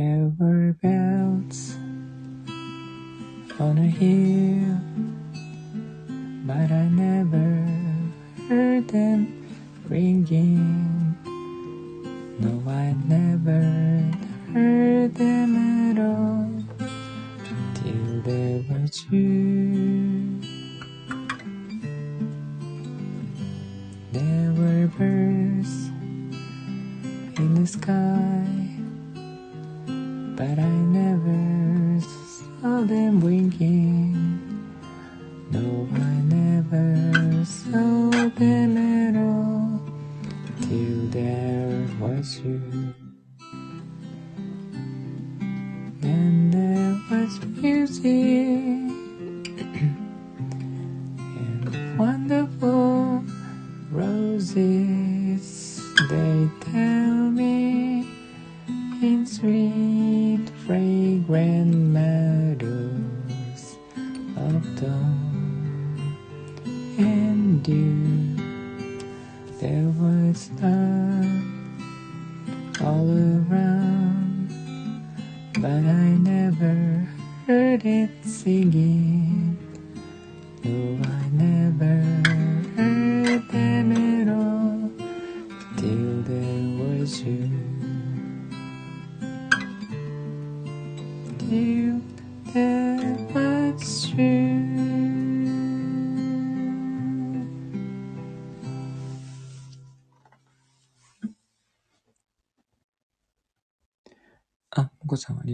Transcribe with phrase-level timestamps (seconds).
[0.00, 1.76] There were bells
[3.60, 4.39] on a hill,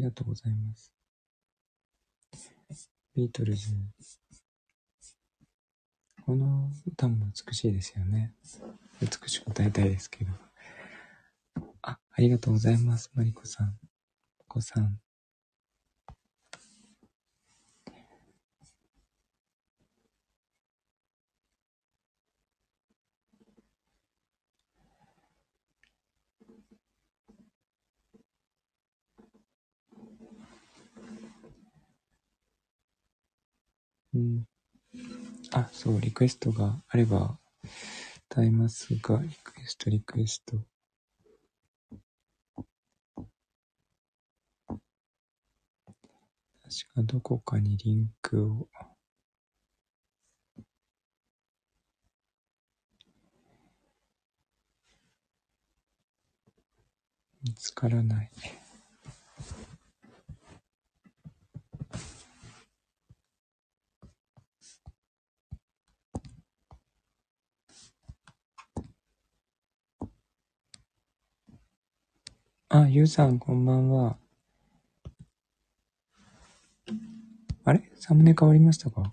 [0.07, 0.93] がとうございます。
[3.15, 3.75] ビートルズ。
[6.25, 8.35] この歌も美しいですよね。
[9.01, 10.33] 美しく歌いたいですけど。
[11.83, 13.11] あ、ありがとうございます。
[13.15, 13.77] マリコさん。
[14.47, 15.06] こさん。
[34.17, 34.49] うん。
[35.53, 37.39] あ、そう、リクエストがあれば
[38.31, 40.57] 歌いますが、リクエスト、リクエスト。
[46.63, 48.69] 確かどこかにリンクを。
[57.45, 58.31] 見つからない。
[72.69, 74.17] あ、ゆうさん、こんばんは。
[77.65, 77.89] あれ？
[77.95, 79.13] サムネ変わりましたか？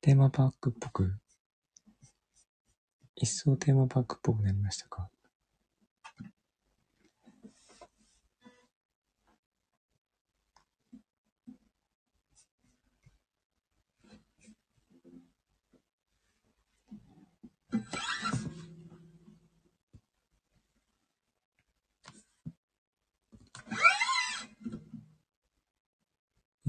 [0.00, 1.18] テーマパークっぽく、
[3.16, 5.10] 一層テーマパークっぽくなりましたか？
[17.70, 17.76] え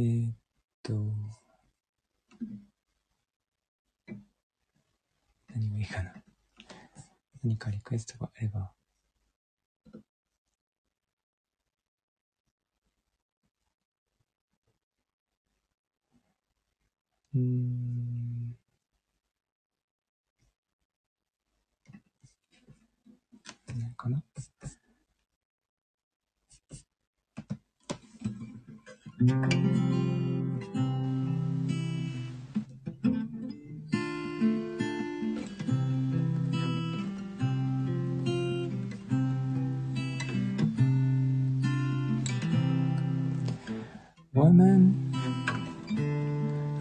[0.02, 0.36] ーっ
[0.84, 0.94] と、
[5.56, 6.14] 何がいいかな。
[7.44, 8.72] 何かリクエストがあれば。
[17.36, 18.29] うん。
[24.00, 24.24] かな。
[44.34, 45.12] Woman,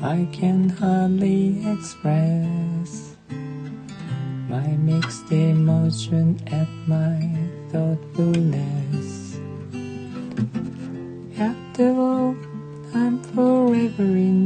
[0.01, 3.08] I can hardly express
[4.49, 7.21] my mixed emotion at my
[7.71, 9.39] thoughtfulness.
[11.39, 12.35] After all,
[12.95, 14.38] I'm forever in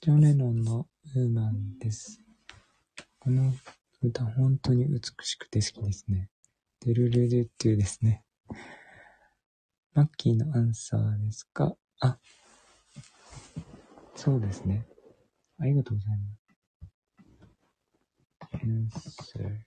[0.00, 2.20] ジョン・レノンのウーマンです。
[3.20, 3.52] この
[4.02, 6.28] 歌本当に美しくて好きですね。
[6.84, 8.24] デルルルっていうですね。
[9.94, 11.76] マッキーのアンサーですか？
[12.00, 12.18] あ、
[14.16, 14.86] そうですね。
[15.58, 16.18] ありがとうござい
[18.74, 19.34] ます。
[19.38, 19.58] answer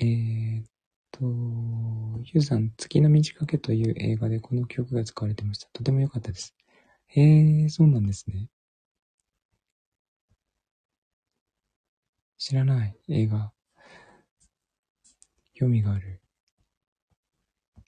[0.00, 0.64] えー、っ
[1.22, 5.68] と、ユウさん、月の満ち欠けという映画でこの曲が使われてました。
[5.72, 6.54] とても良かったです。
[7.06, 8.48] へえ、そうなんですね。
[12.38, 13.52] 知らない映画。
[15.54, 16.20] 興味がある。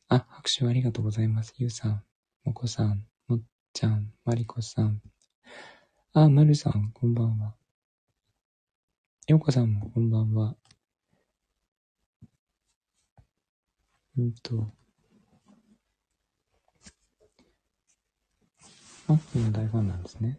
[0.08, 1.54] あ、拍手ありがとうございます。
[1.56, 2.04] ゆうさん、
[2.44, 3.40] もこさん、もっ
[3.72, 5.00] ちゃん、まりこさん。
[6.12, 7.56] あ、まるさん、こんばんは。
[9.26, 10.54] ようこさんもこんばんは。
[14.16, 14.54] うんと、
[19.08, 20.38] マッキーの大ファンなんですね。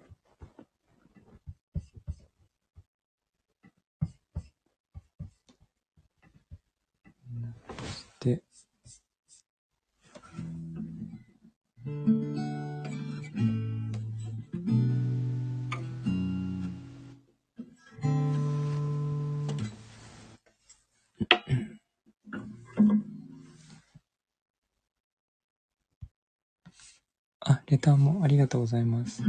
[7.77, 8.43] そして、
[27.67, 29.23] レターもありがとうございます。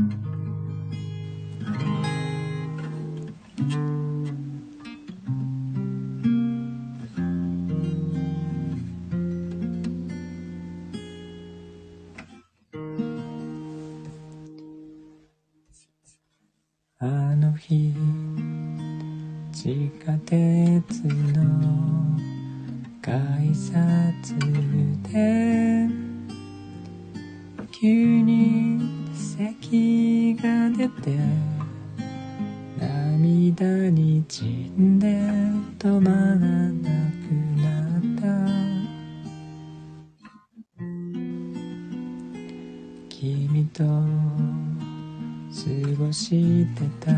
[33.58, 35.06] 涙にじんで
[35.79, 36.91] 止まらな
[37.22, 37.65] くな
[37.98, 38.27] った。
[43.08, 43.91] 君と過
[45.98, 47.10] ごしてた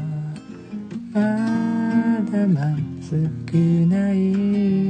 [1.13, 1.21] ま
[2.31, 3.55] だまずく
[3.87, 4.88] ない。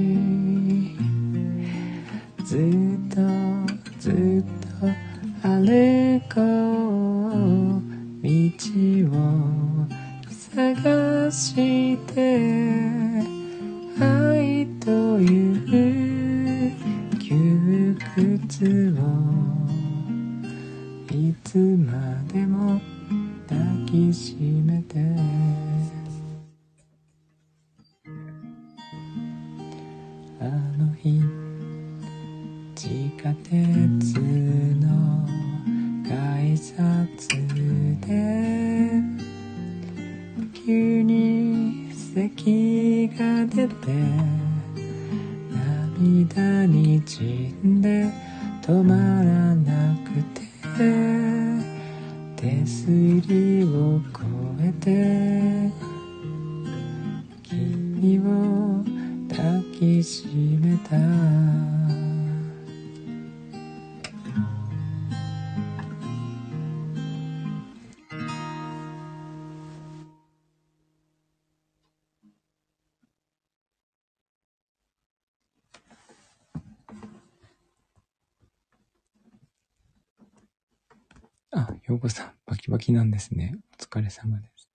[82.88, 83.54] バキバキなんですね。
[83.78, 84.70] お疲れ様です。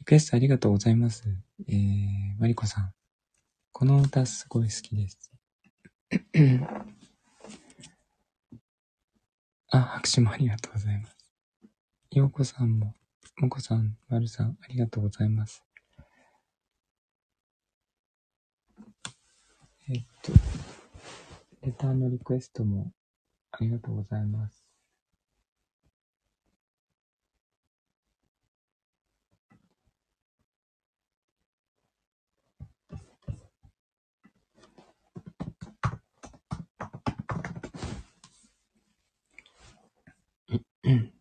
[0.00, 1.24] リクエストありがとうございます。
[1.66, 2.92] えー、マリコさん。
[3.72, 5.32] この歌すごい好きです。
[9.72, 11.16] あ、拍手もありがとうございます。
[12.10, 12.92] ようこさんも、
[13.38, 15.64] もこさん、まるさん、ありがとうございます。
[19.88, 20.32] えっと、
[21.62, 22.92] レターのリクエストも
[23.52, 24.65] ありがとうございます。
[40.86, 41.06] Mm-hmm.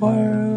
[0.00, 0.47] world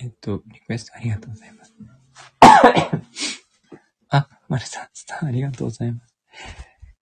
[0.00, 1.74] えっと、リクエストありがとうございます。
[4.08, 6.14] あ、まるさん、スターありがとうございます。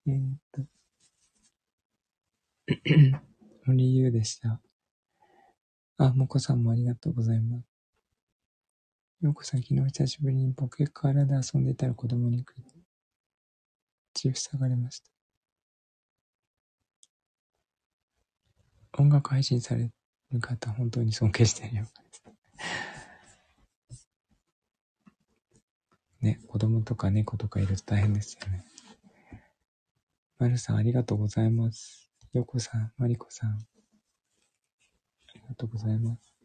[0.07, 0.63] えー、っと、
[3.73, 4.61] 理由でした。
[5.99, 7.67] あ、もこさんもありがとうございます。
[9.21, 12.55] ようこさん、昨日久しぶりにポケカラで遊んでたら子供にく
[14.13, 15.11] 口塞がれました。
[18.99, 19.91] 音楽配信され
[20.41, 21.87] 方、本当に尊敬してるよ。
[26.21, 28.65] ね、子供とか猫とかいると大変ですよね。
[30.39, 32.11] まるさん、ありがとうございます。
[32.33, 33.59] よこさん、まりこさん、あ
[35.35, 36.37] りがとうございます。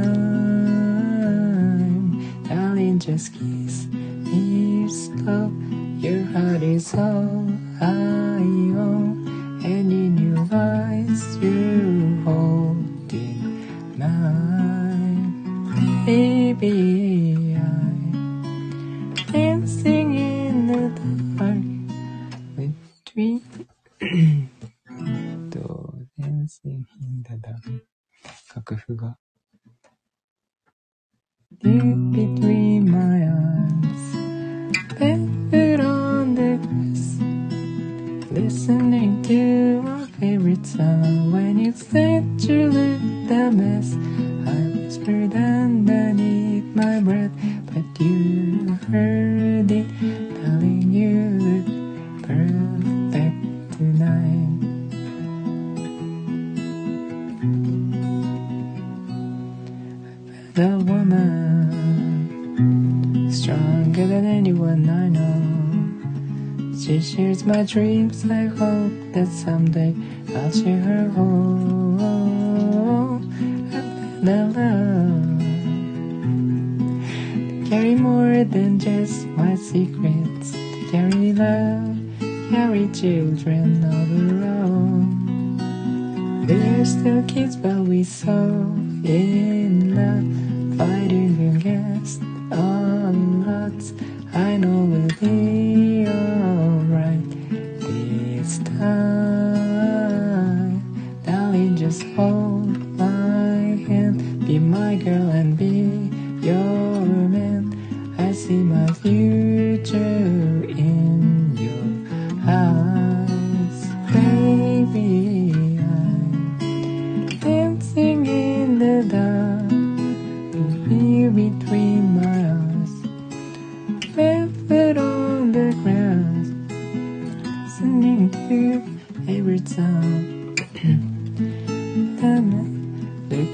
[2.47, 3.50] Darling, just kiss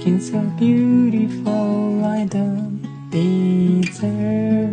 [0.10, 2.80] It's a beautiful I don't
[3.12, 4.66] deserve.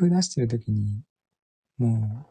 [0.00, 1.02] 譜出してる時に、
[1.76, 2.26] も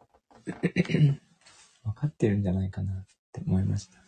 [0.46, 4.00] う 分かってるんじゃないかなって思いました。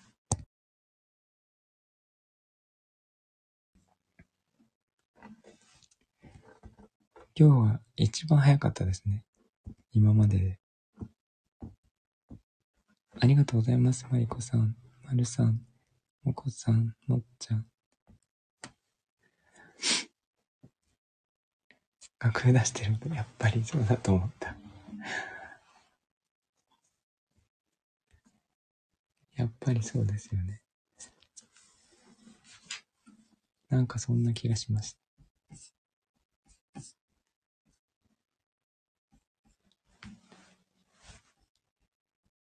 [7.35, 9.25] 今日は一番早かったですね。
[9.93, 10.59] 今までで。
[13.21, 14.07] ありがとうございます。
[14.11, 15.65] マリコさん、マルさん、
[16.25, 17.72] モコさん、もっちゃん。
[22.23, 24.55] 楽譜出してるやっぱりそうだと思った。
[29.35, 30.63] やっぱりそうですよね。
[33.71, 34.99] なんかそんな気がしました。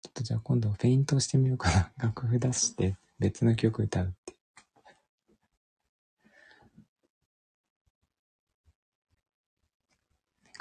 [0.03, 1.93] ちょっとじゃあ今度フェイントしてみようかな。
[2.03, 4.36] 楽譜出して別の曲歌うって。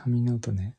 [0.06, 0.78] 紙ノートね。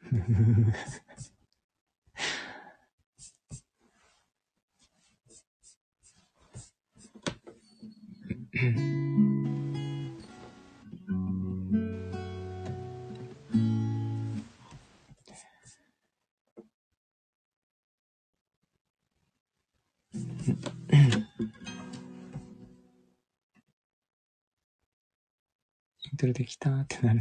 [26.18, 27.20] イントロできたってなる。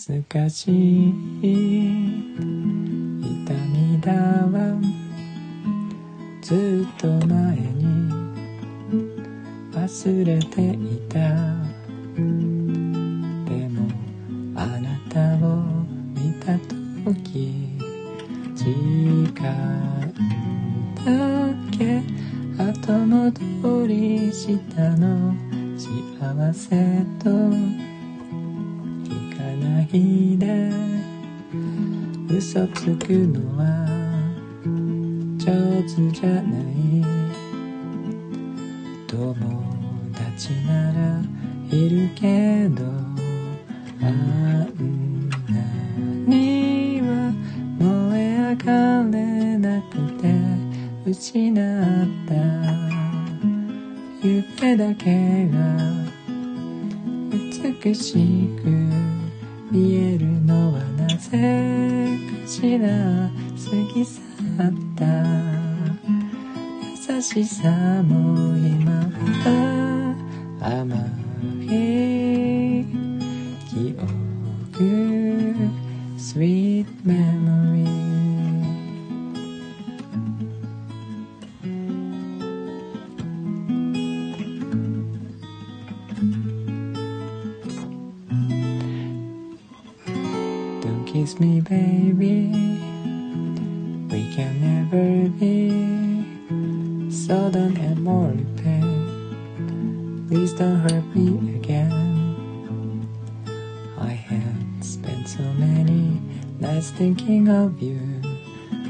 [0.00, 1.10] 懐かしい
[3.20, 4.39] 痛みだ
[10.02, 11.18] 忘れていた。
[13.44, 13.86] でも
[14.56, 15.60] あなたを
[16.14, 16.56] 見た
[17.04, 17.76] 時
[18.54, 18.64] 時
[19.34, 20.10] 間
[20.94, 21.04] だ
[21.76, 22.02] け
[22.56, 25.34] 後戻りしたの。
[25.76, 27.28] 幸せと
[29.04, 30.72] 聞かないで。
[32.30, 33.79] 嘘つくのは
[91.19, 92.49] kiss me, baby.
[94.11, 100.25] We can never be sudden and more pain.
[100.29, 103.07] Please don't hurt me again.
[103.97, 106.21] I have spent so many
[106.59, 107.99] nights thinking of you,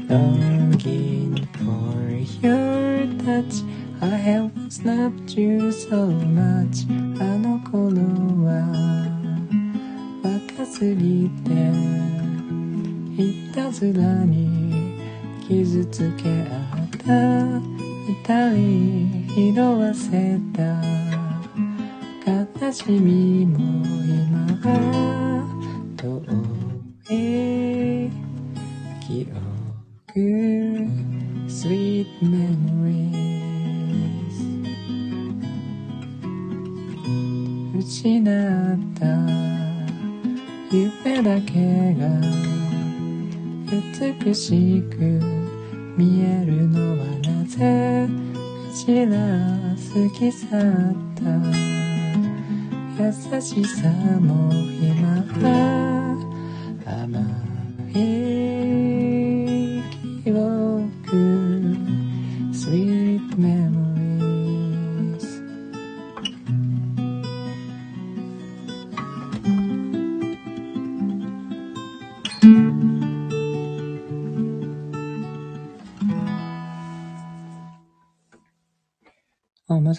[0.08, 3.62] longing for your touch.
[4.00, 6.86] I have snapped you so much.
[7.18, 8.02] あの頃
[8.44, 8.68] は
[10.22, 11.59] 若すぎて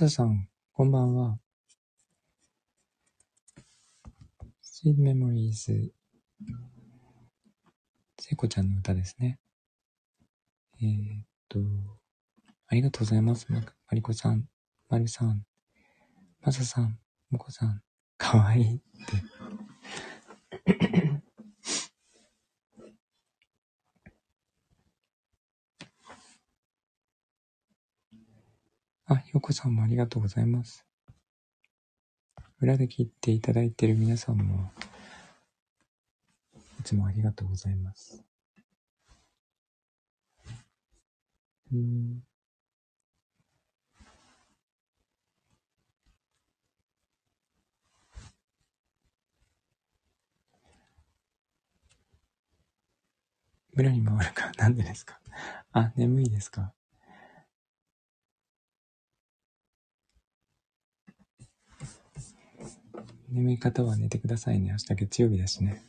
[0.09, 1.39] さん、こんばんは。
[4.63, 5.91] Sweet Memories
[8.19, 9.39] 聖子ちゃんの歌ですね。
[10.81, 11.59] えー、っと、
[12.67, 13.47] ありがとうございます。
[13.51, 14.47] ままりこさん、
[14.89, 15.45] まるさん、
[16.41, 16.99] まささん、
[17.31, 17.81] もこさん、
[18.17, 18.81] かわいいっ
[20.65, 21.12] て。
[29.13, 30.87] あ、よこさんもありがとうございます。
[32.63, 34.73] 裏で切っていただいている皆さんも、
[36.81, 38.25] いつもありがとうございます。
[41.71, 42.23] うん。
[53.75, 55.19] 村に回るかなんでですか？
[55.73, 56.73] あ、眠いですか？
[63.33, 64.73] 眠い方は寝てくださいね。
[64.73, 65.83] 明日月曜日だしね。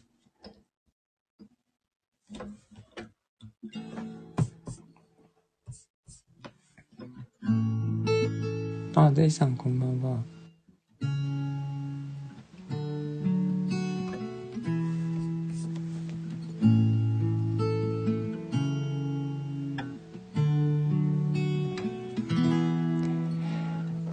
[8.96, 10.24] あ、デイさんこんばんは。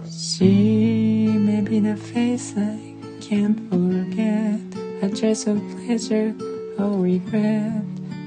[0.09, 2.90] She may be the face I
[3.31, 4.59] can't forget
[5.01, 6.35] a trace of pleasure
[6.77, 7.81] or regret.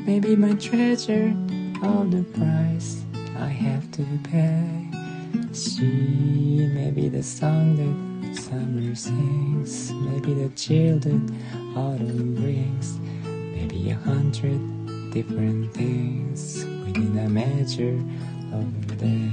[0.07, 1.37] Maybe my treasure,
[1.83, 3.05] all the price
[3.37, 4.88] I have to pay.
[5.53, 11.23] She may be the song that summer sings, maybe the chill that
[11.77, 14.59] autumn brings, maybe a hundred
[15.12, 18.01] different things within a measure
[18.57, 19.33] of a day.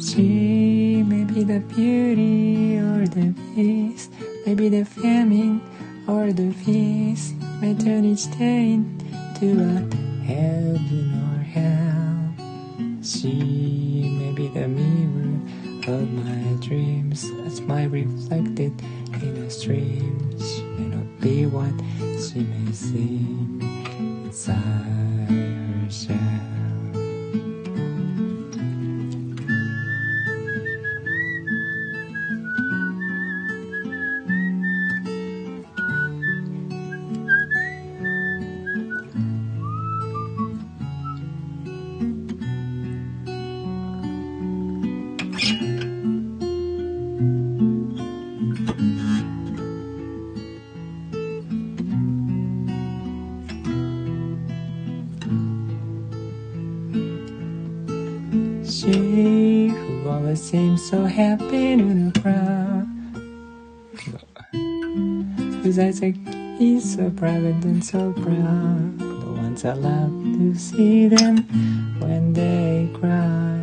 [0.00, 0.71] She
[1.32, 4.12] may be the beauty or the beast,
[4.44, 5.62] maybe the famine
[6.06, 12.34] or the feast, may turn each day into a heaven or hell.
[13.02, 15.40] She may be the mirror
[15.88, 18.78] of my dreams, as my reflected
[19.22, 20.38] in a stream.
[20.38, 21.72] She may not be what
[22.20, 23.58] she may seem
[23.98, 25.21] inside
[65.78, 66.00] eyes
[66.58, 68.98] he's so private and so proud.
[68.98, 71.46] The ones I love to see them
[72.00, 73.62] when they cry.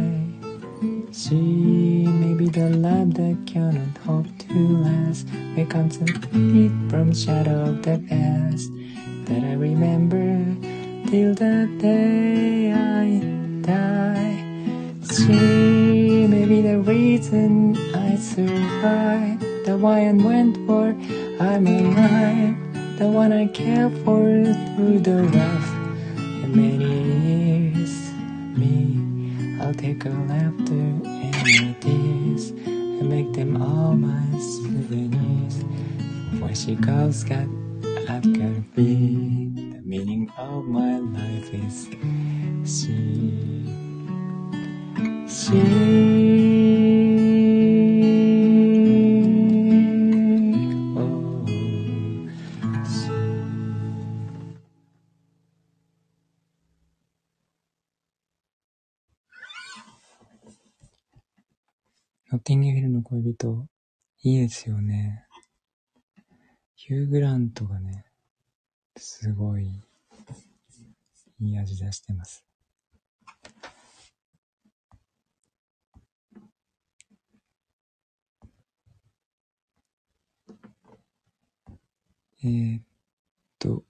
[1.12, 5.27] She may be the love that cannot hope to last.
[5.27, 7.97] To meet from shadow of the
[23.60, 24.09] careful.
[62.49, 63.67] ティングヒルの恋人、
[64.23, 65.23] いいですよね。
[66.73, 68.07] ヒュー・グラントがね、
[68.97, 69.67] すごい、
[71.41, 72.43] いい味出してます。
[82.43, 82.83] えー、っ
[83.59, 83.83] と、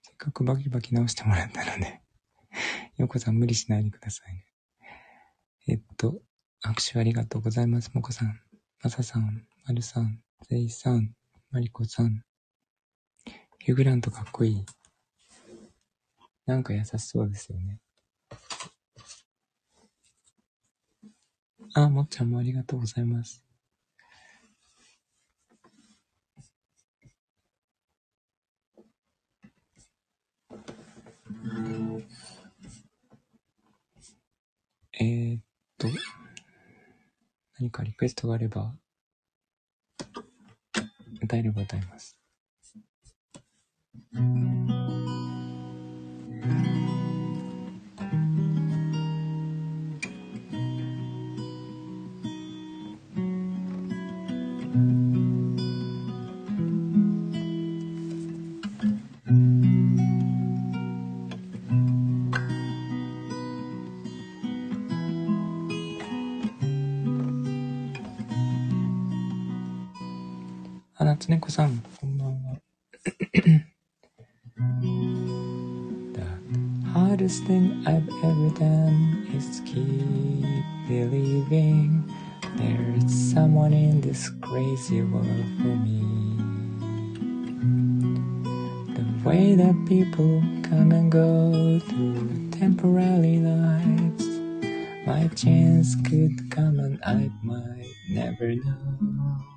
[0.00, 2.00] せっかくバキバキ直してもらったので
[2.96, 4.53] よこさん無理しないでくださいね。
[5.66, 6.20] えっと、
[6.62, 7.90] 握手ありがとうございます。
[7.94, 8.38] もこさん、
[8.82, 11.14] まささん、まるさん、ぜいさん、
[11.50, 12.22] まりこさん。
[13.60, 14.66] ヒューグラントかっこいい。
[16.44, 17.80] なんか優しそうですよね。
[21.72, 23.42] あ、もっちゃんもありがとうございます。
[35.00, 35.43] えー、っ
[35.88, 35.98] と、
[37.58, 38.74] 何かリクエストがあれば、
[41.22, 42.18] 歌えれば歌います。
[71.23, 72.57] 夏猫さん、こんばんは。
[76.13, 76.21] The
[76.93, 80.43] hardest thing I've ever done is keep
[80.89, 82.03] believing
[82.57, 85.25] there's someone in this crazy world
[85.61, 86.03] for me.
[88.93, 94.27] The way that people come and go through temporary lives,
[95.07, 99.52] my chance could come and I might never know.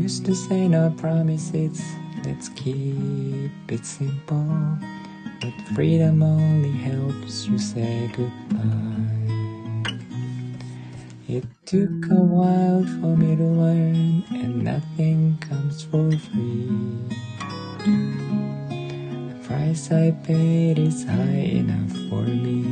[0.00, 1.82] used to say no promises,
[2.24, 4.78] let's keep it simple.
[5.40, 9.90] But freedom only helps you say goodbye.
[11.28, 16.68] It took a while for me to learn, and nothing comes for free.
[19.28, 22.69] The price I paid is high enough for me.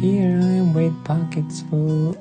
[0.00, 2.16] Here I am with pockets full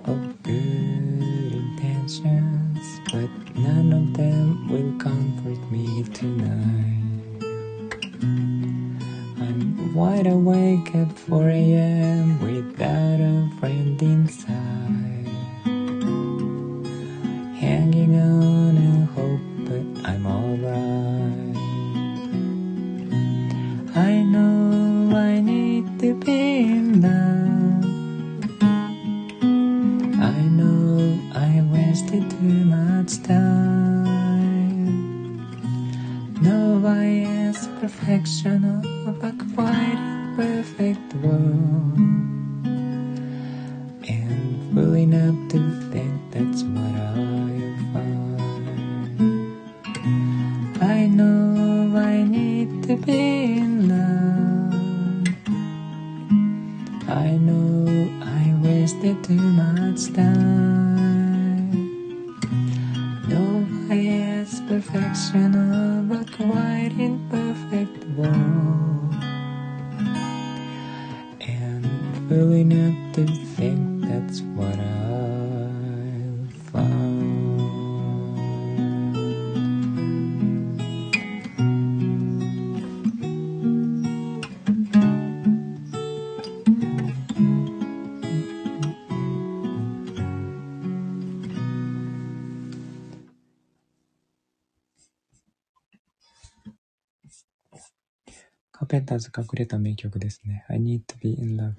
[99.10, 100.64] ペンタズ隠れた名曲ですね。
[100.70, 101.74] I need to be in love.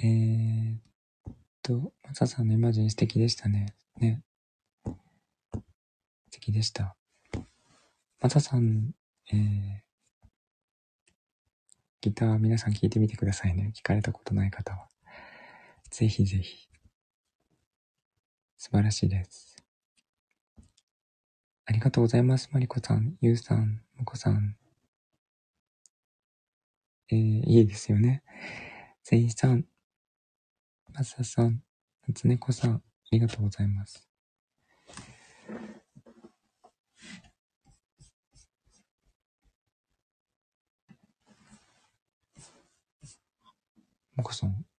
[0.00, 0.76] えー、
[1.30, 3.76] っと、マサさんのイマジン素敵でしたね。
[4.00, 4.24] ね。
[4.84, 4.92] 素
[6.32, 6.96] 敵でした。
[8.20, 8.90] マサさん、
[9.32, 9.82] えー、
[12.00, 13.72] ギター皆さん聴いてみてくださいね。
[13.76, 14.88] 聞かれたことない方は。
[15.90, 16.68] ぜひぜひ。
[18.56, 19.51] 素晴らしいです。
[21.72, 22.50] ありがとうございます。
[22.52, 24.56] マリコさん、ユウさん、モコさん。
[27.08, 28.22] えー、いいですよね。
[29.02, 29.64] ゼイさん、
[30.92, 31.62] マサさん、
[32.06, 34.06] 夏猫さん、ありがとうございます。
[44.14, 44.71] モコさん。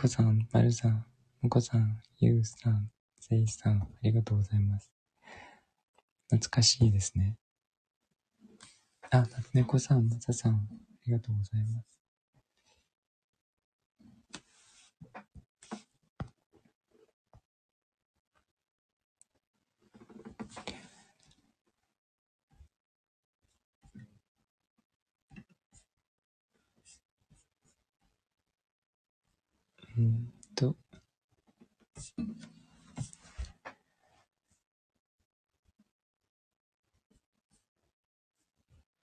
[0.00, 1.04] こさん、まるさん、
[1.42, 2.88] もこさん、ゆうさん、
[3.18, 4.92] せいさん、ありがとうございます。
[6.30, 7.36] 懐かしいですね。
[9.10, 10.58] あ、たつねこさん、まささん、あ
[11.04, 11.97] りがとうございます。
[29.98, 30.76] うんと。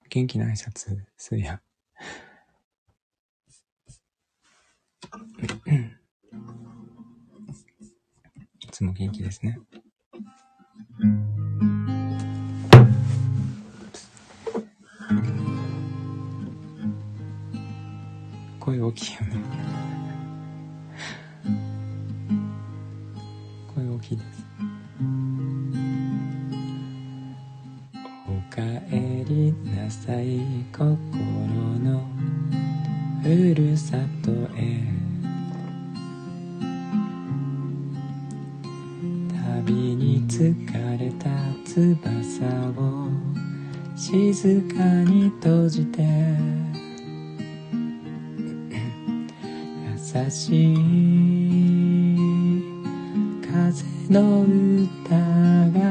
[0.09, 1.61] 元気な挨拶すいや。
[8.61, 9.59] いつも元気ですね。
[18.61, 19.64] 声大きいよね。
[24.05, 24.45] きです
[28.27, 30.39] おかえりなさい
[30.71, 30.85] 心
[31.79, 32.05] の
[33.23, 34.83] ふるさとへ。
[39.65, 41.27] 旅に疲れた
[41.65, 42.45] 翼
[42.79, 43.09] を
[43.95, 46.03] 静かに閉じて。
[50.15, 51.34] 優しい
[53.71, 55.15] 風の歌
[55.79, 55.84] が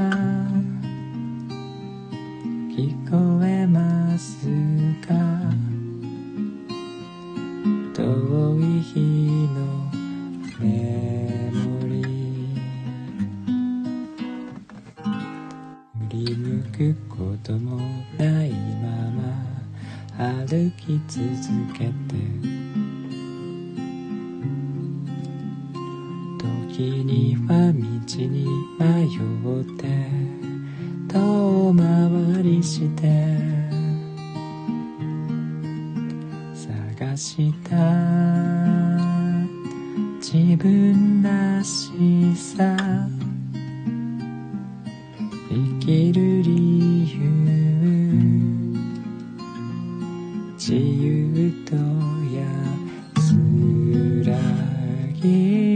[55.25, 55.74] 一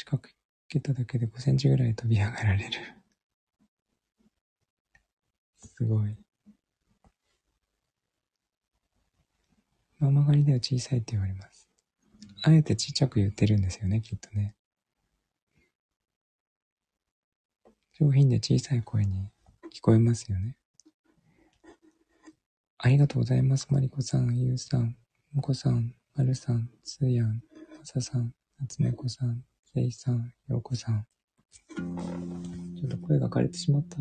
[0.00, 0.18] しか
[0.68, 2.72] けただけで5センチぐらい飛び上がられる。
[5.58, 6.16] すごい。
[9.98, 11.68] ママ狩りでは小さいって言われます。
[12.42, 14.54] あえてちっちゃく言ってるんですよね、きっとね。
[17.98, 19.28] 上品で小さい声に
[19.74, 20.56] 聞こえますよね。
[22.78, 23.66] ありがとうございます。
[23.70, 24.96] マリコさん、ゆうさん、
[25.34, 27.42] もこさん、まるさん、つーやん、
[27.78, 31.06] まささん、なつねこさん、せいさん、ようこさん。
[32.76, 33.98] ちょっと声が枯れてしまった。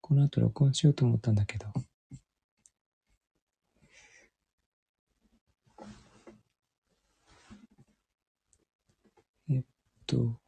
[0.00, 1.66] この後録音しようと思ったんだけど。
[9.50, 9.64] えっ
[10.06, 10.38] と、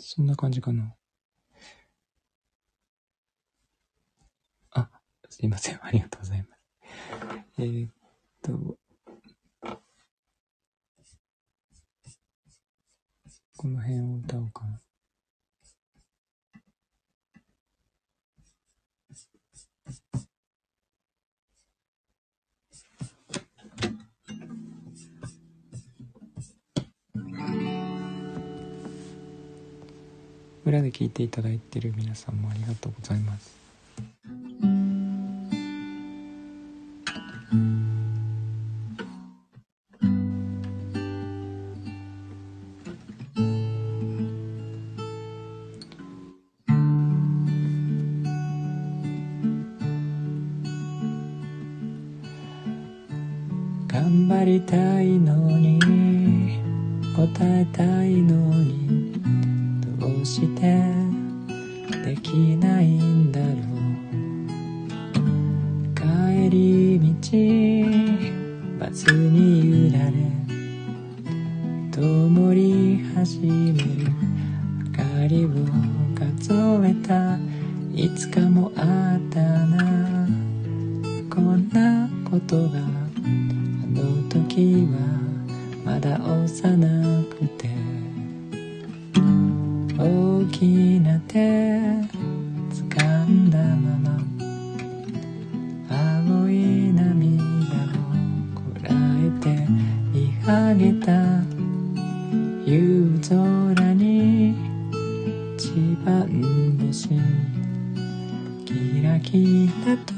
[0.00, 0.96] そんな感じかな。
[4.72, 4.90] あ、
[5.30, 5.78] すいません。
[5.84, 6.51] ありがとうございます。
[7.58, 7.90] えーっ
[8.42, 8.76] と、
[13.56, 14.80] この辺を歌おうかな。
[30.64, 33.61] 裏で聞いていただいている皆さんもありがとうございます。
[99.42, 99.48] て
[100.12, 101.12] 見上げた。
[102.64, 104.54] 夕空に
[105.56, 105.72] 一
[106.06, 107.08] 番星
[108.64, 110.14] キラキラと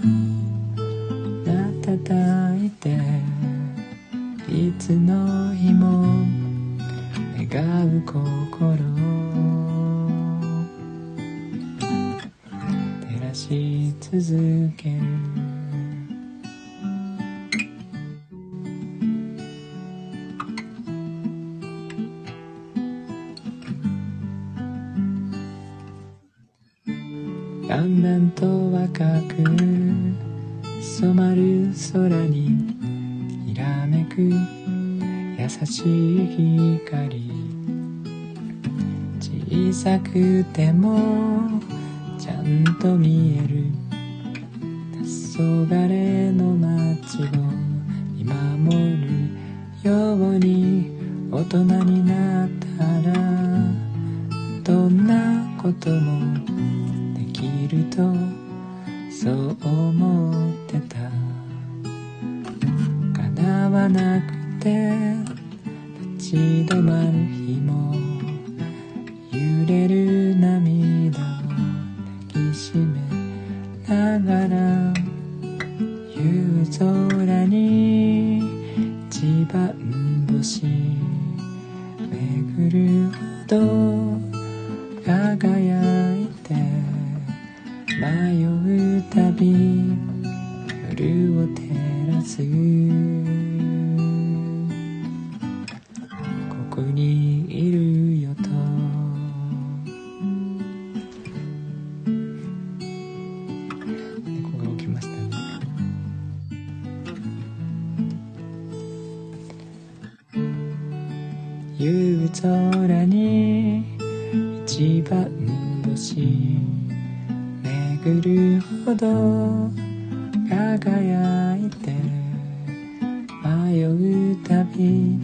[123.85, 125.19] 迷うたび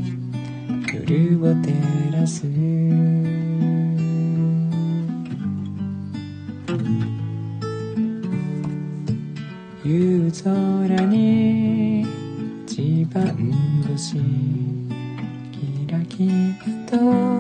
[0.92, 1.72] 夜を照
[2.12, 2.46] らす
[9.82, 12.02] 夕空に
[12.66, 13.34] 一番
[13.88, 14.18] 星
[15.52, 17.39] キラキラと。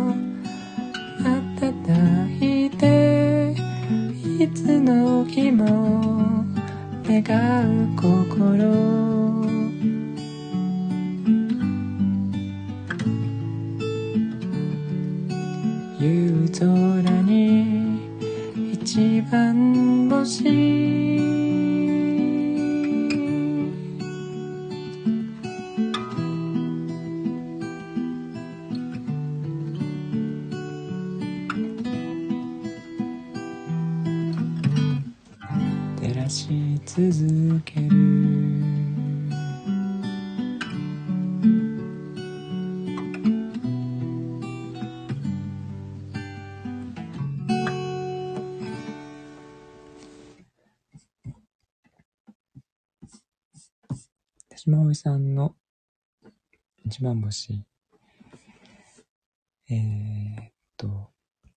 [59.68, 61.10] えー、っと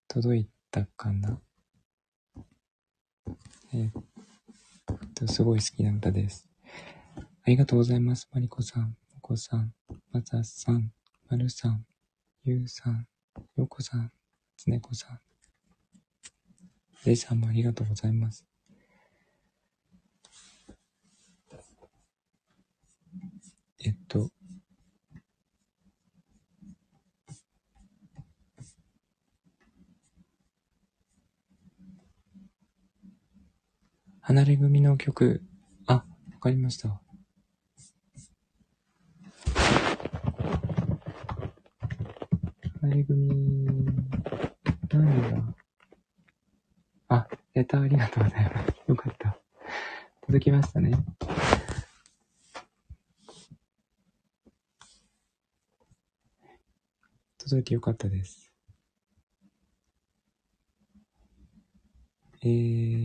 [0.06, 1.40] 届いたかな？
[3.72, 3.92] えーっ
[5.14, 6.48] と、すごい好きな歌です。
[7.16, 8.28] ありがとうございます。
[8.32, 9.74] マリコさん、モコさん、
[10.12, 10.92] マザさん、
[11.28, 11.84] マルさん、
[12.44, 13.08] ユウさん、
[13.56, 14.12] ヨコさん、
[14.56, 15.20] つねこさん。
[17.04, 18.46] レイさんもありがとうございます。
[23.84, 24.30] えっと、
[34.44, 35.40] 離れ組の曲、
[35.86, 36.04] あ、わ
[36.38, 37.00] かりました。
[42.82, 43.86] 離れ組、
[44.92, 45.54] 何が、
[47.08, 48.74] あ、レターありがとうございます。
[48.86, 49.38] よかった。
[50.26, 50.92] 届きましたね。
[57.38, 58.52] 届いてよかったです。
[62.42, 63.03] えー、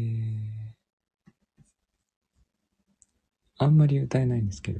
[3.62, 4.80] あんまり歌えないんですけど。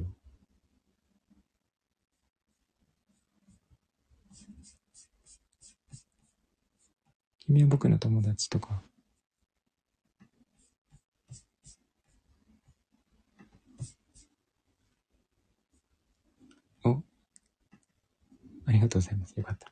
[7.40, 8.82] 君は僕の友達とか。
[16.84, 17.02] お
[18.64, 19.34] ありがとうございます。
[19.36, 19.70] よかった。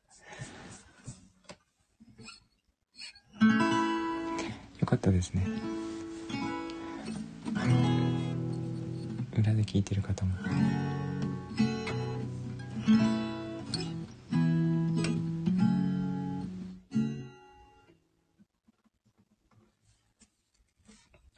[4.80, 5.46] よかったですね。
[9.38, 10.34] 裏で聞いてる方も。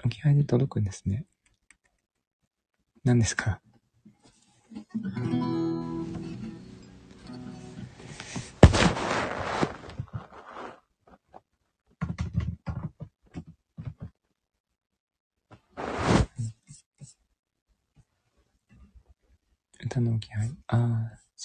[0.04, 1.26] 置き配で届くんですね。
[3.04, 3.60] 何ですか？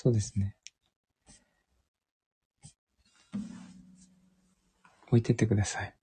[0.06, 0.56] そうですね。
[5.08, 5.95] 置いてってください。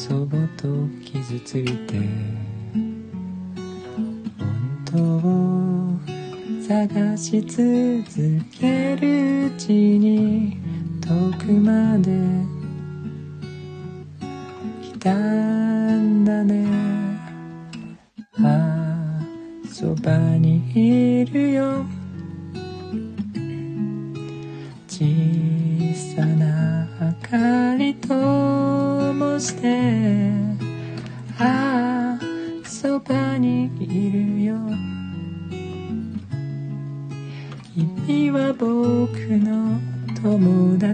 [0.00, 0.66] そぼと
[1.04, 1.98] 傷ついて
[3.94, 6.00] 本当を
[6.66, 8.10] 探し続
[8.58, 10.56] けるうちに
[11.02, 12.10] 遠くまで
[14.82, 16.66] 来たんだね。
[18.38, 21.99] ああそばにいるよ。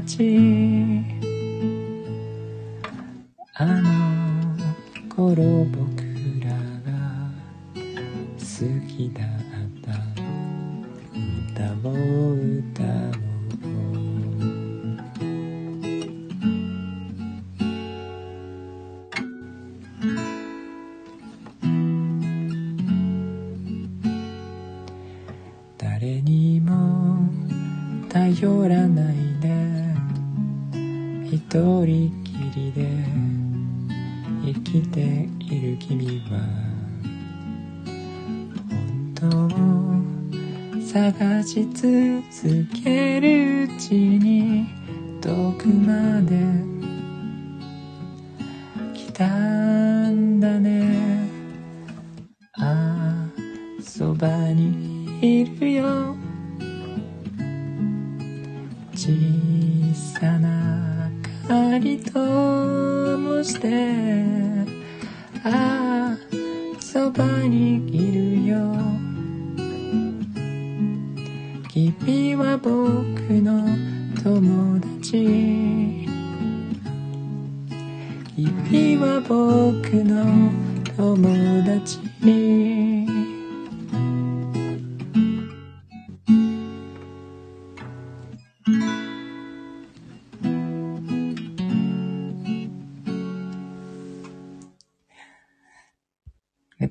[0.07, 0.66] 记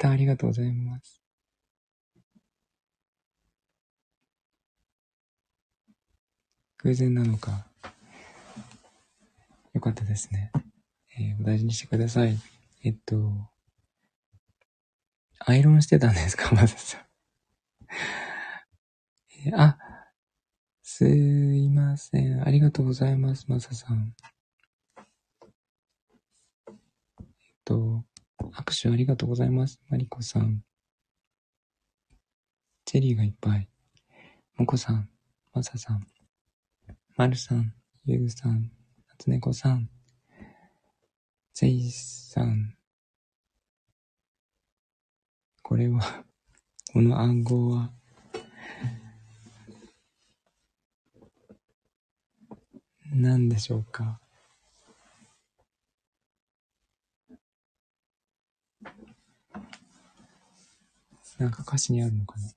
[0.04, 1.22] ありがとうございます
[6.80, 7.66] 偶然なのか。
[9.74, 10.52] よかったですね。
[11.18, 12.38] えー、お大事にしてください。
[12.84, 13.50] えっと、
[15.40, 16.54] アイロンしてたんですか？
[16.56, 17.02] まささん。
[19.48, 19.80] えー、あ、
[20.84, 22.48] すいません。
[22.48, 24.14] ありがとうございます、まささん。
[26.68, 26.76] えっ
[27.66, 28.06] と、
[28.52, 30.64] 拍手ありがとうございます、マリコさん。
[32.86, 33.68] チェリーがいっぱい。
[34.58, 35.10] モコさん、
[35.54, 36.08] マサさん。
[37.18, 37.74] まるさん、
[38.06, 38.70] ゆうさん、な
[39.18, 39.90] つねこさん、
[41.54, 42.76] ぜいさん。
[45.62, 46.26] これは、
[46.94, 47.94] この暗号は、
[53.12, 54.22] 何でしょうか
[61.38, 62.50] なんか歌詞にあるのかな？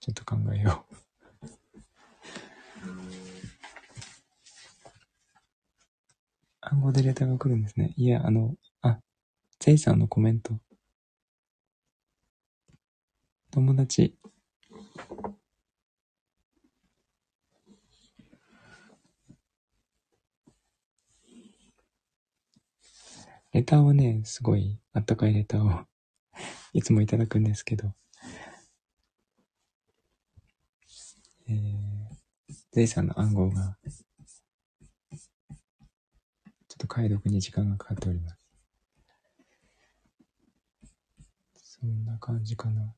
[0.00, 0.94] ちょっと考えよう。
[6.60, 7.94] 暗号でレターが来るんですね。
[7.96, 8.98] いや、あの、あ、
[9.58, 10.54] ゼイさんのコメント。
[13.50, 14.14] 友達。
[23.54, 25.86] レターはね、すごいあったかいレターを
[26.74, 27.94] いつもいただくんですけど、
[31.46, 32.16] えー、
[32.72, 38.44] ゼイさんの暗号が、ちょっと解読に時間がかかっております。
[41.54, 42.96] そんな感じかな。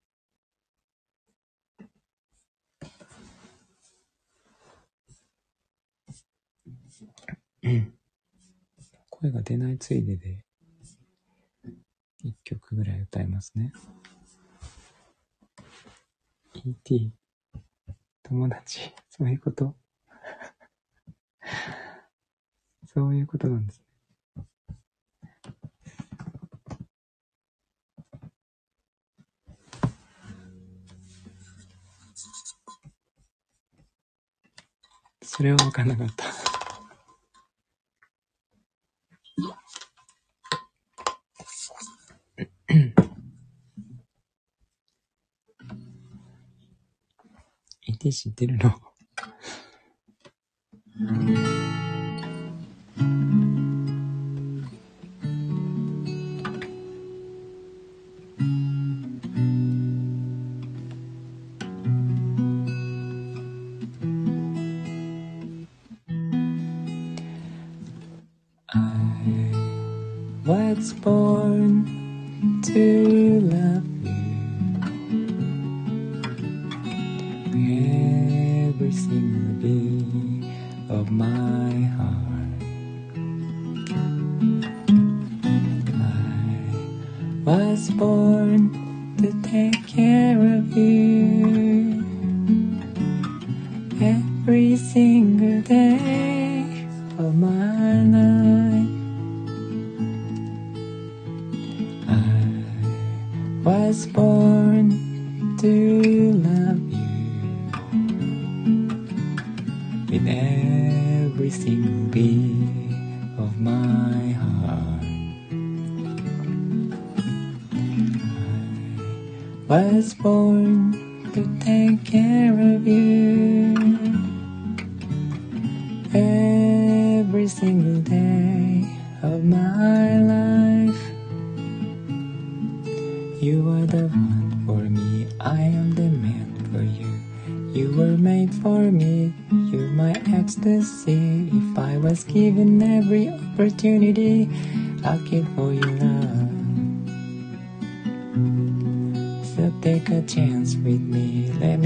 [9.10, 10.45] 声が出ないついでで、
[12.26, 13.72] 一曲ぐらい歌いますね。
[16.54, 17.12] E.T.
[18.24, 19.76] 友達、 そういうこと
[22.92, 23.86] そういうことなんですね。
[35.22, 36.45] それは分かんなかった。
[48.12, 48.80] 知ってるの？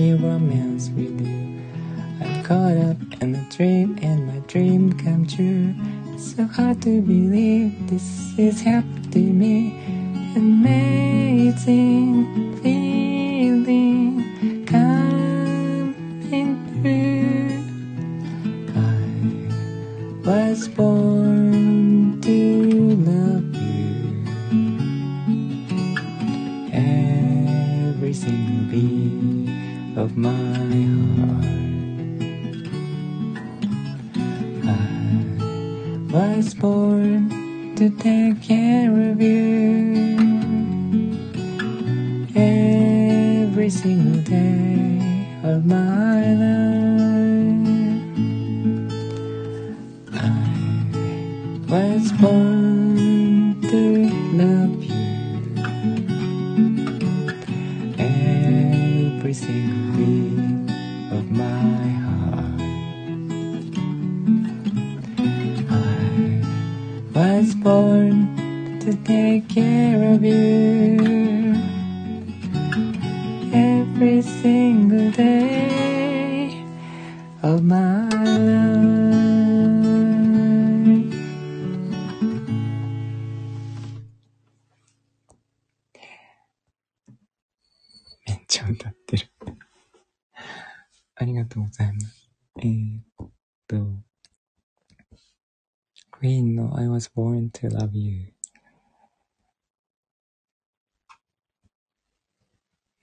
[0.01, 1.61] Me romance with you.
[2.23, 5.75] I'm caught up in a dream and my dream come true.
[6.15, 9.00] It's so hard to believe this is happening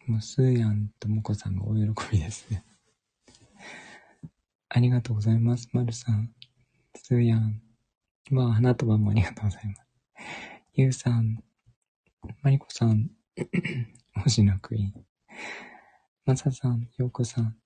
[0.08, 2.64] もう、スーヤンとモコさんが大喜びですね。
[4.70, 6.34] ありがとうございます、まるさん。
[6.96, 7.62] スーヤン。
[8.32, 9.82] まあ、花束もありがとうございます。
[10.76, 11.44] ゆうさん、
[12.42, 13.12] まりこさん、
[14.24, 15.06] 星野クイーン。
[16.26, 17.58] まささん、ようこさん。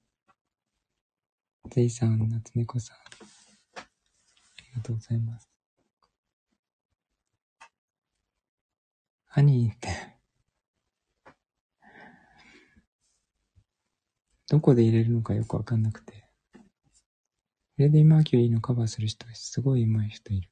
[1.70, 2.98] ぜいさん、なつねこさん。
[2.98, 3.02] あ
[4.70, 5.50] りがとうございます。
[9.28, 10.21] ハニーって
[14.52, 16.26] どこで入れるのかよくわかんなくて。
[17.78, 20.50] フレディ・マーキュリーのカバーする人、すごい上手い人いる。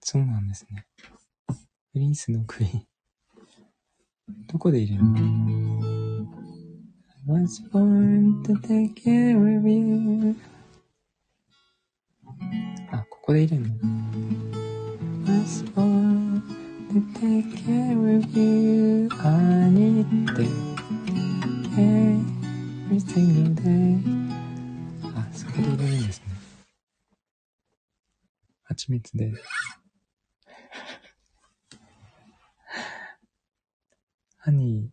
[0.00, 0.84] そうなんですね。
[1.46, 2.86] プリンスのクイーン。
[4.48, 5.14] どこで入れるの
[7.28, 10.34] ？I was born to take care of you.
[12.90, 13.74] あ、ここで入れるの
[15.24, 16.42] ？I was born
[16.90, 19.08] to take care of you.
[19.22, 20.78] I need to
[21.76, 22.27] care
[22.88, 24.00] every single day
[25.14, 26.26] あ、そこで入れるんですね。
[28.62, 29.34] 蜂蜜で。
[34.38, 34.90] ハニ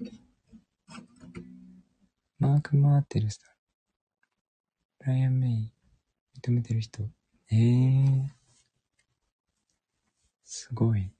[0.00, 0.10] ー、
[2.38, 3.44] マーク・マーテルさん、
[5.00, 5.74] ブライアン・メイ、
[6.42, 7.02] 認めてる人。
[7.50, 8.30] ええー、
[10.44, 11.12] すごい。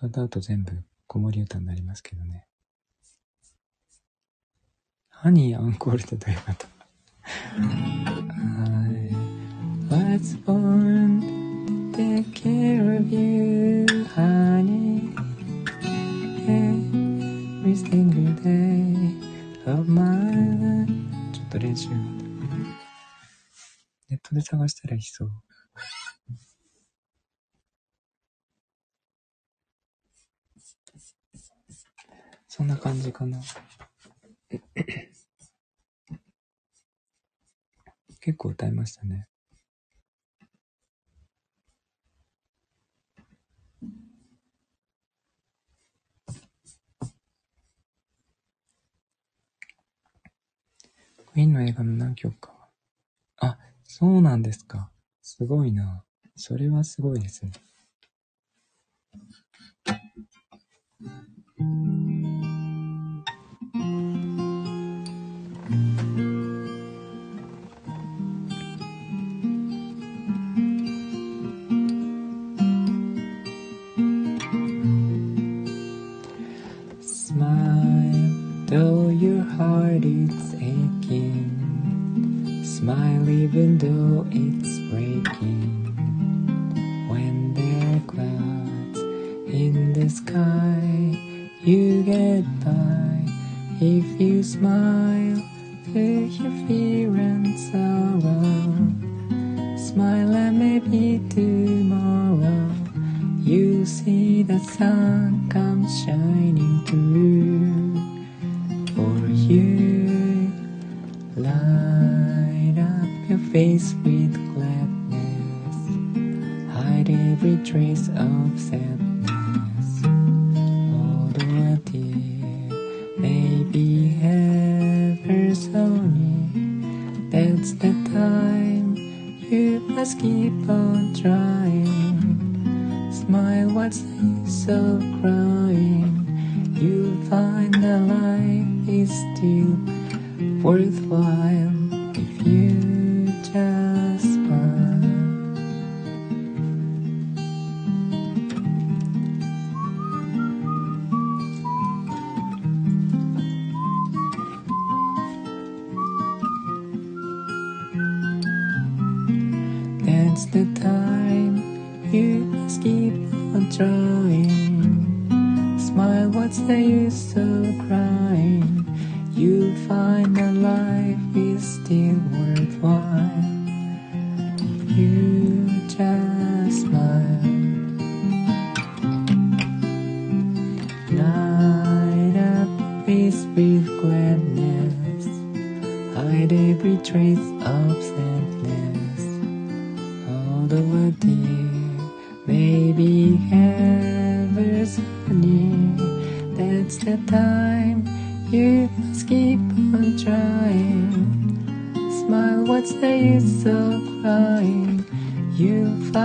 [0.00, 0.72] 歌うと全部
[1.08, 2.46] 子守歌になりますけどね。
[5.08, 6.66] ハニーアンコールってどういうこと
[9.90, 11.20] I was born
[11.92, 15.12] to take care of you, honey.
[16.46, 19.16] Every single day
[19.66, 20.92] of my life.
[21.32, 21.88] ちょっと練習。
[24.08, 25.30] ネットで探したらいそう。
[32.58, 33.40] そんな感じかな。
[38.20, 39.28] 結構歌いましたね。
[51.26, 52.68] クイーンの映画の何曲か。
[53.36, 54.90] あ、そうなんですか。
[55.22, 56.04] すごいな。
[56.34, 57.52] それはすごいですね。
[61.58, 61.74] Smile,
[78.66, 81.50] though your heart is aching,
[82.64, 85.77] smile even though it's breaking.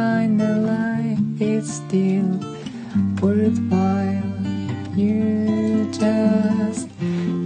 [0.03, 2.31] Find that life is still
[3.21, 4.33] worthwhile.
[4.97, 6.89] You just,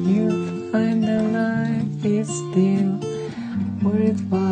[0.10, 2.92] you'll find that life is still
[3.84, 4.47] worthwhile.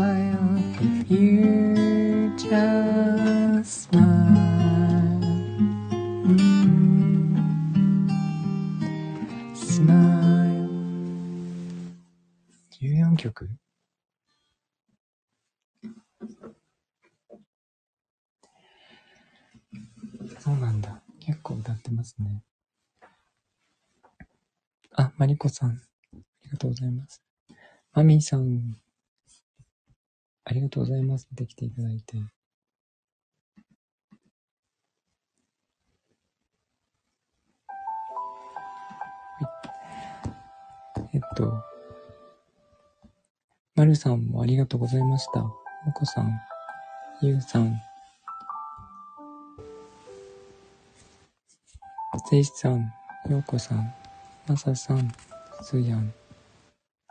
[22.19, 22.43] 歌ってますね。
[24.97, 25.71] あ、マリコさん。
[25.71, 25.73] あ
[26.43, 27.21] りがとうございます。
[27.93, 28.77] マミーさん。
[30.45, 31.27] ありがとうございます。
[31.31, 32.17] 出てきていただいて。
[32.17, 32.27] はい。
[41.13, 41.53] えっと、
[43.75, 45.41] まるさんもありがとうございました。
[45.41, 45.53] も
[45.93, 46.31] こさん、
[47.21, 47.75] ゆうさん、
[52.27, 52.91] せいしさん、
[53.29, 53.93] ようこさん、
[54.47, 55.11] まささん、
[55.61, 56.11] すやん、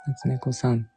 [0.09, 0.91] なつねこさん、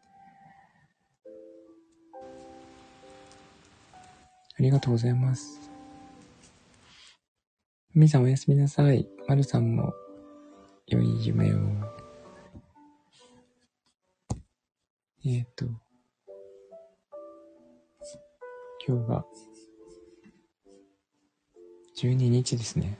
[4.60, 5.70] ありがとうございます。
[7.94, 9.08] みさんおやすみなさい。
[9.28, 9.94] まるさんも、
[10.88, 11.60] 良い夢を。
[15.28, 15.66] えっ、と、
[18.88, 19.26] 今日が、
[21.96, 22.98] 12日ですね。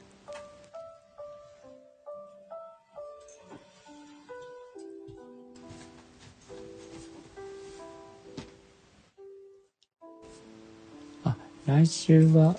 [11.68, 12.56] 来週は、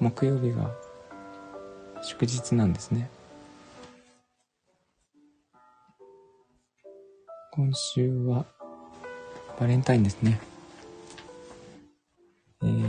[0.00, 0.74] 木曜日が
[2.02, 3.10] 祝日なんですね。
[7.52, 8.46] 今週は
[9.60, 10.40] バレンタインですね。
[12.62, 12.82] えー、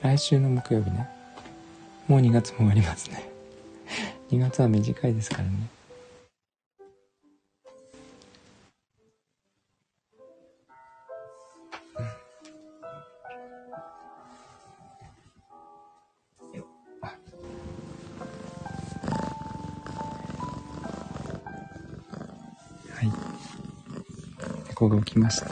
[0.00, 1.06] 来週の木曜日ね。
[2.08, 3.22] もう2月も終わりますね。
[4.32, 5.75] 2月は短いですからね。
[24.78, 25.46] 猫が起きまして。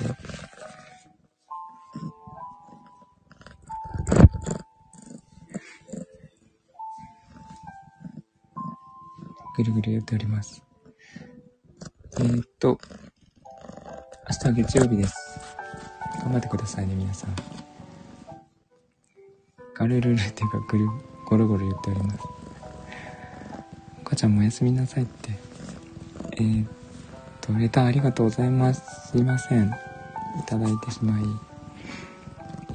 [9.57, 10.63] ぐるぐる言っております。
[12.19, 12.79] えー、っと、
[14.29, 15.41] 明日は月曜日です。
[16.21, 17.35] 頑張ってくださいね、皆さん。
[19.75, 20.87] ガルルルっていうか、ぐる、
[21.25, 22.19] ゴロゴロ言っております。
[24.03, 25.31] お母ちゃんもおやすみなさいって。
[26.33, 26.69] えー、っ
[27.45, 29.11] と、レターありがとうございます。
[29.11, 29.67] すいません。
[29.67, 29.71] い
[30.47, 31.23] ただいてしまい。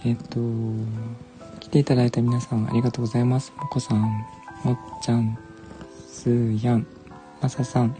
[0.05, 3.51] えー、っと、来ていただいた皆さんありがとうございます。
[3.57, 4.01] もこさん、
[4.63, 5.37] もっちゃん、
[6.07, 6.85] すーやん、
[7.41, 7.95] まささん、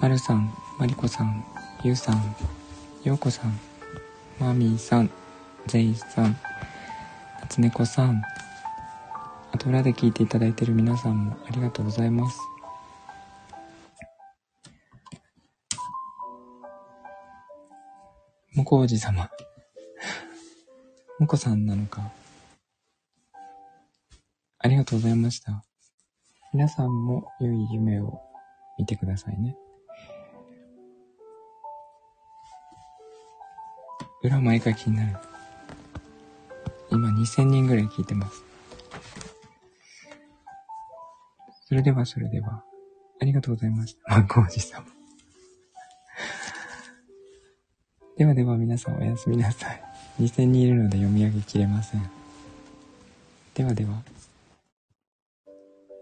[0.00, 1.44] まるさん、まりこさん、
[1.82, 2.36] ゆうさん、
[3.02, 3.58] ようこさん、
[4.38, 5.10] まみーさん、
[5.66, 6.24] ぜいさん、
[7.40, 8.22] なつねこさん、
[9.52, 12.38] あと裏で聞いていただいている皆さんもありがとうございます。
[18.68, 19.30] もこおじさま。
[21.18, 22.12] もこさんなのか。
[24.58, 25.64] ありがとうございました。
[26.52, 28.20] 皆さんも良い夢を
[28.78, 29.56] 見てくださいね。
[34.22, 35.16] 裏毎回気になる。
[36.90, 38.44] 今2000人ぐらい聞いてます。
[41.64, 42.62] それではそれでは、
[43.18, 44.14] ありがとうございました。
[44.14, 44.97] マコおじさま。
[48.18, 49.80] ではでは皆さんおやすみなさい。
[50.20, 52.10] 2000人いるので読み上げきれません。
[53.54, 54.02] ではでは。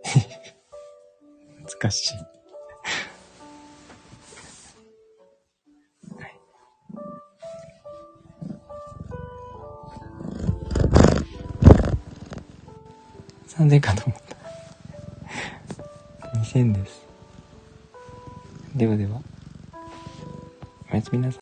[1.78, 2.14] 難しい。
[13.48, 14.36] 3000かと思った。
[16.38, 17.02] 2000です。
[18.74, 19.20] ではでは。
[20.90, 21.34] おやすみなさい。